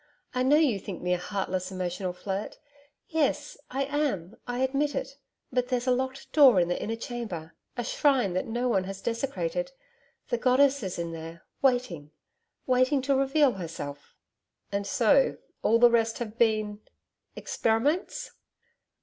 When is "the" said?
6.69-6.81, 10.29-10.39, 15.77-15.91